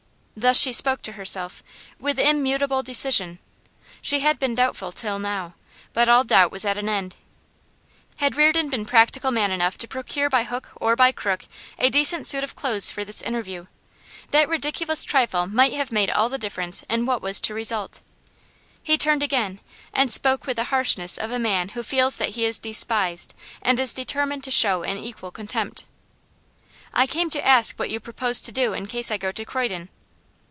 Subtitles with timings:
[0.33, 1.61] Thus she spoke to herself,
[1.99, 3.37] with immutable decision.
[4.01, 5.53] She had been doubtful till now,
[5.93, 7.15] but all doubt was at an end.
[8.17, 11.43] Had Reardon been practical man enough to procure by hook or by crook
[11.77, 13.67] a decent suit of clothes for this interview,
[14.31, 17.99] that ridiculous trifle might have made all the difference in what was to result.
[18.81, 19.59] He turned again,
[19.93, 23.79] and spoke with the harshness of a man who feels that he is despised, and
[23.79, 25.83] is determined to show an equal contempt.
[26.95, 29.45] 'I came to ask you what you propose to do in case I go to
[29.45, 29.89] Croydon.